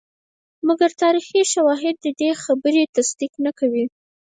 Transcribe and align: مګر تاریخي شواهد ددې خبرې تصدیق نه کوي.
مګر 0.67 0.89
تاریخي 1.03 1.41
شواهد 1.53 1.95
ددې 2.05 2.29
خبرې 2.43 2.83
تصدیق 2.95 3.33
نه 3.45 3.51
کوي. 3.59 3.85